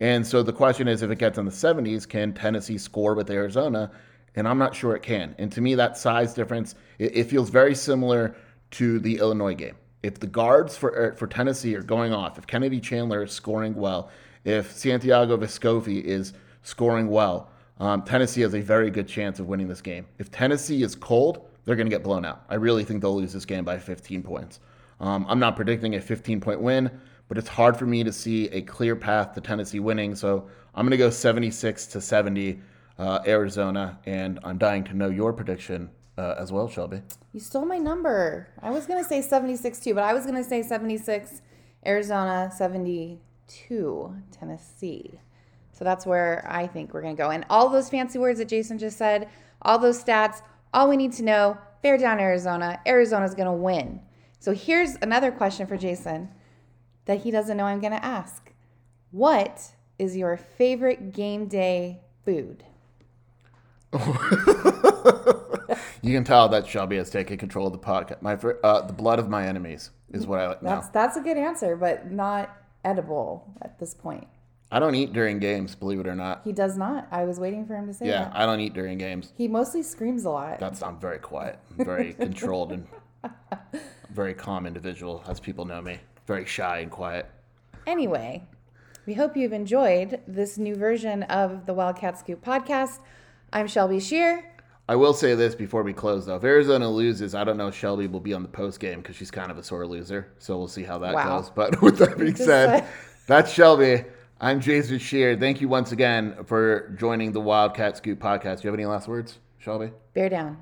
And 0.00 0.26
so 0.26 0.42
the 0.42 0.52
question 0.52 0.88
is 0.88 1.02
if 1.02 1.10
it 1.10 1.18
gets 1.18 1.38
in 1.38 1.44
the 1.44 1.50
70s, 1.50 2.08
can 2.08 2.34
Tennessee 2.34 2.76
score 2.76 3.14
with 3.14 3.30
Arizona? 3.30 3.90
And 4.34 4.46
I'm 4.46 4.58
not 4.58 4.74
sure 4.74 4.94
it 4.94 5.02
can. 5.02 5.34
And 5.38 5.50
to 5.52 5.60
me, 5.60 5.74
that 5.76 5.96
size 5.96 6.34
difference, 6.34 6.74
it, 6.98 7.16
it 7.16 7.24
feels 7.24 7.48
very 7.48 7.74
similar 7.74 8.36
to 8.72 8.98
the 8.98 9.18
Illinois 9.18 9.54
game. 9.54 9.76
If 10.02 10.20
the 10.20 10.26
guards 10.26 10.76
for, 10.76 10.90
er, 10.90 11.14
for 11.16 11.26
Tennessee 11.26 11.74
are 11.74 11.82
going 11.82 12.12
off, 12.12 12.38
if 12.38 12.46
Kennedy 12.46 12.80
Chandler 12.80 13.24
is 13.24 13.32
scoring 13.32 13.74
well, 13.74 14.10
if 14.44 14.72
Santiago 14.72 15.36
Vescovi 15.36 16.02
is 16.02 16.32
scoring 16.62 17.08
well, 17.08 17.50
um, 17.78 18.02
Tennessee 18.02 18.40
has 18.42 18.54
a 18.54 18.60
very 18.60 18.90
good 18.90 19.08
chance 19.08 19.40
of 19.40 19.46
winning 19.46 19.68
this 19.68 19.82
game. 19.82 20.06
If 20.18 20.30
Tennessee 20.30 20.82
is 20.82 20.94
cold, 20.94 21.48
they're 21.64 21.76
going 21.76 21.86
to 21.86 21.94
get 21.94 22.02
blown 22.02 22.24
out. 22.24 22.44
I 22.48 22.54
really 22.54 22.84
think 22.84 23.02
they'll 23.02 23.16
lose 23.16 23.32
this 23.32 23.44
game 23.44 23.64
by 23.64 23.78
15 23.78 24.22
points. 24.22 24.60
Um, 25.00 25.26
I'm 25.28 25.38
not 25.38 25.56
predicting 25.56 25.94
a 25.96 26.00
15 26.00 26.40
point 26.40 26.60
win, 26.60 26.90
but 27.28 27.36
it's 27.36 27.48
hard 27.48 27.76
for 27.76 27.86
me 27.86 28.04
to 28.04 28.12
see 28.12 28.48
a 28.48 28.62
clear 28.62 28.96
path 28.96 29.34
to 29.34 29.40
Tennessee 29.40 29.80
winning. 29.80 30.14
So 30.14 30.48
I'm 30.74 30.86
going 30.86 30.92
to 30.92 30.96
go 30.96 31.10
76 31.10 31.86
to 31.88 32.00
70 32.00 32.60
uh, 32.98 33.18
Arizona, 33.26 33.98
and 34.06 34.38
I'm 34.42 34.58
dying 34.58 34.84
to 34.84 34.94
know 34.94 35.08
your 35.08 35.32
prediction 35.32 35.90
uh, 36.18 36.34
as 36.38 36.52
well, 36.52 36.68
Shelby. 36.68 37.02
You 37.32 37.40
stole 37.40 37.66
my 37.66 37.78
number. 37.78 38.48
I 38.62 38.70
was 38.70 38.86
going 38.86 39.02
to 39.02 39.08
say 39.08 39.20
76 39.22 39.80
too, 39.80 39.94
but 39.94 40.04
I 40.04 40.14
was 40.14 40.24
going 40.24 40.36
to 40.36 40.44
say 40.44 40.62
76 40.62 41.42
Arizona, 41.84 42.50
72 42.56 44.16
Tennessee. 44.32 45.20
So 45.72 45.84
that's 45.84 46.06
where 46.06 46.46
I 46.48 46.66
think 46.66 46.94
we're 46.94 47.02
going 47.02 47.16
to 47.16 47.22
go. 47.22 47.30
And 47.30 47.44
all 47.50 47.68
those 47.68 47.90
fancy 47.90 48.18
words 48.18 48.38
that 48.38 48.48
Jason 48.48 48.78
just 48.78 48.96
said, 48.96 49.28
all 49.62 49.78
those 49.78 50.02
stats, 50.02 50.40
all 50.72 50.88
we 50.88 50.96
need 50.96 51.12
to 51.14 51.22
know 51.22 51.58
bear 51.82 51.98
down 51.98 52.18
Arizona. 52.18 52.80
Arizona's 52.86 53.34
going 53.34 53.46
to 53.46 53.52
win. 53.52 54.00
So 54.40 54.52
here's 54.52 54.96
another 55.02 55.30
question 55.30 55.66
for 55.66 55.76
Jason 55.76 56.30
that 57.04 57.20
he 57.20 57.30
doesn't 57.30 57.56
know 57.56 57.64
I'm 57.64 57.80
going 57.80 57.92
to 57.92 58.04
ask. 58.04 58.52
What 59.10 59.72
is 59.98 60.16
your 60.16 60.36
favorite 60.36 61.12
game 61.12 61.46
day 61.46 62.00
food? 62.24 62.64
you 66.06 66.14
can 66.14 66.24
tell 66.24 66.48
that 66.48 66.66
Shelby 66.66 66.96
has 66.96 67.10
taken 67.10 67.36
control 67.36 67.66
of 67.66 67.72
the 67.72 67.78
podcast. 67.78 68.22
My 68.22 68.34
uh, 68.34 68.86
the 68.86 68.92
blood 68.92 69.18
of 69.18 69.28
my 69.28 69.46
enemies 69.46 69.90
is 70.12 70.26
what 70.26 70.40
I 70.40 70.48
like. 70.48 70.60
That's 70.60 70.88
that's 70.88 71.16
a 71.16 71.20
good 71.20 71.36
answer, 71.36 71.76
but 71.76 72.10
not 72.10 72.56
edible 72.84 73.52
at 73.62 73.78
this 73.78 73.94
point. 73.94 74.26
I 74.70 74.78
don't 74.80 74.94
eat 74.94 75.12
during 75.12 75.38
games, 75.38 75.74
believe 75.74 76.00
it 76.00 76.08
or 76.08 76.16
not. 76.16 76.42
He 76.44 76.52
does 76.52 76.76
not. 76.76 77.06
I 77.12 77.24
was 77.24 77.38
waiting 77.38 77.66
for 77.66 77.76
him 77.76 77.86
to 77.86 77.94
say 77.94 78.06
yeah, 78.06 78.24
that. 78.24 78.32
I 78.34 78.46
don't 78.46 78.58
eat 78.60 78.74
during 78.74 78.98
games. 78.98 79.32
He 79.36 79.46
mostly 79.46 79.82
screams 79.82 80.24
a 80.24 80.30
lot. 80.30 80.58
That's 80.58 80.82
I'm 80.82 80.98
very 80.98 81.18
quiet, 81.18 81.58
I'm 81.70 81.84
very 81.84 82.12
controlled, 82.24 82.72
and 82.72 82.86
very 84.10 84.34
calm 84.34 84.66
individual, 84.66 85.24
as 85.28 85.40
people 85.40 85.64
know 85.64 85.80
me. 85.80 85.98
Very 86.26 86.44
shy 86.44 86.78
and 86.78 86.90
quiet. 86.90 87.30
Anyway, 87.86 88.42
we 89.06 89.14
hope 89.14 89.36
you've 89.36 89.52
enjoyed 89.52 90.20
this 90.26 90.58
new 90.58 90.74
version 90.74 91.22
of 91.24 91.66
the 91.66 91.74
Wildcat 91.74 92.18
Scoop 92.18 92.44
podcast. 92.44 92.98
I'm 93.52 93.68
Shelby 93.68 94.00
Scheer. 94.00 94.55
I 94.88 94.94
will 94.94 95.12
say 95.12 95.34
this 95.34 95.54
before 95.54 95.82
we 95.82 95.92
close, 95.92 96.26
though. 96.26 96.36
If 96.36 96.44
Arizona 96.44 96.88
loses, 96.88 97.34
I 97.34 97.42
don't 97.42 97.56
know 97.56 97.66
if 97.66 97.74
Shelby 97.74 98.06
will 98.06 98.20
be 98.20 98.32
on 98.32 98.42
the 98.42 98.48
post 98.48 98.78
game 98.78 99.00
because 99.00 99.16
she's 99.16 99.32
kind 99.32 99.50
of 99.50 99.58
a 99.58 99.62
sore 99.62 99.84
loser. 99.84 100.28
So 100.38 100.56
we'll 100.56 100.68
see 100.68 100.84
how 100.84 100.98
that 100.98 101.14
wow. 101.14 101.40
goes. 101.40 101.50
But 101.50 101.82
with 101.82 101.98
that 101.98 102.16
being 102.16 102.36
said, 102.36 102.86
that's 103.26 103.52
Shelby. 103.52 104.04
I'm 104.40 104.60
Jason 104.60 104.98
Scheer. 104.98 105.36
Thank 105.36 105.60
you 105.60 105.68
once 105.68 105.90
again 105.90 106.36
for 106.44 106.94
joining 106.98 107.32
the 107.32 107.40
Wildcat 107.40 107.96
Scoop 107.96 108.20
podcast. 108.20 108.60
Do 108.60 108.64
you 108.64 108.70
have 108.70 108.74
any 108.74 108.86
last 108.86 109.08
words, 109.08 109.38
Shelby? 109.58 109.90
Bear 110.14 110.28
down. 110.28 110.56